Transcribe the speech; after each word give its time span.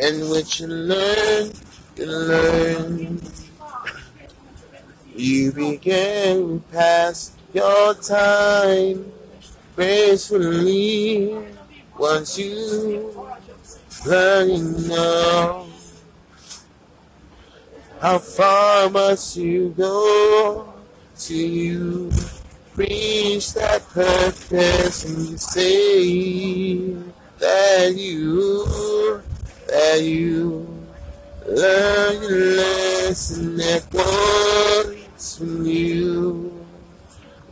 and 0.00 0.28
what 0.28 0.60
you 0.60 0.66
learn, 0.66 1.52
you 1.96 2.06
learn. 2.06 3.20
You 5.14 5.52
began 5.52 6.60
past 6.72 7.32
your 7.54 7.94
time 7.94 9.10
gracefully 9.74 11.36
once 11.98 12.38
you 12.38 13.28
learn 14.06 14.88
now. 14.88 15.66
How 18.00 18.18
far 18.18 18.90
must 18.90 19.36
you 19.38 19.70
go 19.70 20.72
till 21.16 21.36
you 21.36 22.12
reach 22.76 23.54
that 23.54 23.88
purpose 23.88 25.04
and 25.06 25.40
say 25.40 26.92
that 27.38 27.94
you, 27.96 28.95
you 29.96 30.66
learn 31.46 32.22
your 32.22 32.56
lesson 32.56 33.56
that 33.56 33.84
once 33.92 35.38
from 35.38 35.66
you 35.66 36.64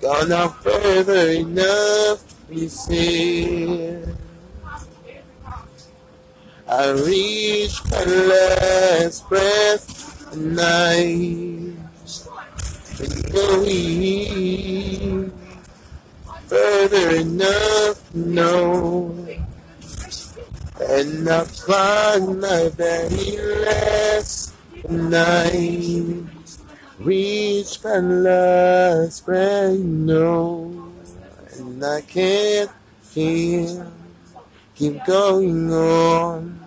gone 0.00 0.32
out 0.32 0.62
further 0.62 1.30
enough, 1.30 2.22
you 2.50 2.68
said. 2.68 4.16
I 6.68 6.90
reach 6.90 7.80
my 7.90 8.04
last 8.04 9.28
breath 9.28 10.04
been 12.98 13.22
going 13.32 15.32
further 16.46 17.16
enough 17.16 18.10
to 18.12 18.18
know 18.18 19.23
and 20.88 21.28
find 21.46 22.40
my 22.40 22.68
very 22.68 23.36
last 23.64 24.54
night 24.88 26.24
reach 26.98 27.82
last 27.84 29.24
breath 29.26 29.78
no. 29.78 30.92
And 31.56 31.84
I 31.84 32.00
can't 32.02 32.70
feel 33.02 33.92
keep 34.74 35.04
going 35.04 35.72
on. 35.72 36.60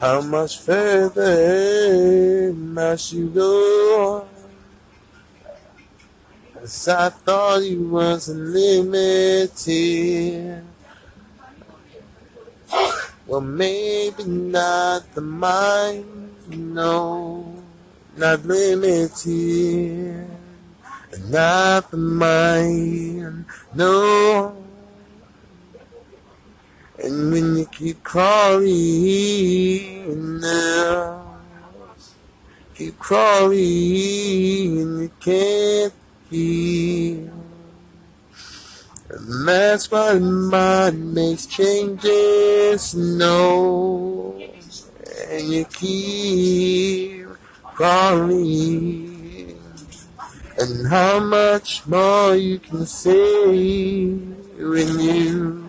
How 0.00 0.20
much 0.20 0.58
further 0.60 2.52
must 2.54 3.12
you 3.12 3.28
go? 3.30 4.28
Cause 6.54 6.88
I 6.88 7.08
thought 7.08 7.62
you 7.62 7.88
was 7.88 8.28
limited. 8.28 9.48
Well, 13.28 13.42
maybe 13.42 14.24
not 14.24 15.14
the 15.14 15.20
mind, 15.20 16.34
no, 16.48 17.62
not 18.16 18.42
limited. 18.46 20.26
Not 21.28 21.90
the 21.90 21.98
mind, 21.98 23.44
no. 23.74 24.56
And 27.04 27.30
when 27.30 27.56
you 27.58 27.66
keep 27.66 28.02
crawling 28.02 28.70
now, 30.40 31.36
keep 32.74 32.98
crawling 32.98 33.58
you 33.58 35.10
can't 35.20 35.92
heal. 36.30 37.37
That's 39.30 39.90
why 39.90 40.18
mind 40.18 41.12
makes 41.12 41.44
changes, 41.44 42.94
no. 42.94 44.40
And 45.28 45.48
you 45.52 45.66
keep 45.66 47.26
crawling. 47.62 49.60
And 50.58 50.88
how 50.88 51.20
much 51.20 51.86
more 51.86 52.36
you 52.36 52.58
can 52.58 52.86
say 52.86 54.14
when 54.14 54.98
you 54.98 55.68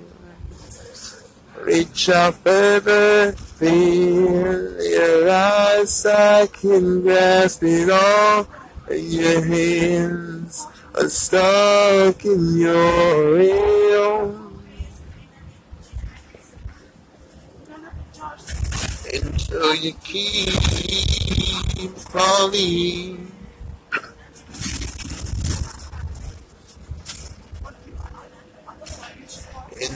reach 1.60 2.08
out 2.08 2.36
further, 2.36 3.34
feel 3.34 4.82
your 4.82 5.30
eyes, 5.30 6.06
I 6.06 6.48
can 6.48 7.02
grasp 7.02 7.62
it 7.64 7.90
all, 7.90 8.48
and 8.88 9.04
your 9.04 9.44
hands 9.44 10.66
are 11.00 11.10
stuck 11.10 12.26
in 12.26 12.58
your 12.58 13.40
heel. 13.40 14.52
Until 19.14 19.76
you 19.76 19.94
keep 20.04 20.50
falling. 22.12 23.32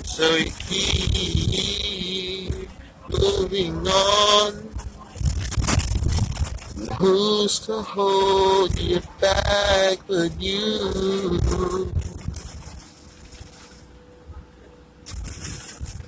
So 0.06 0.35
you 0.35 0.52
keep 0.70 2.70
moving 3.09 3.88
on. 3.88 4.72
Who's 7.03 7.59
to 7.68 7.81
hold 7.81 8.80
you 8.80 9.02
back 9.19 9.97
but 10.08 10.41
you? 10.41 11.41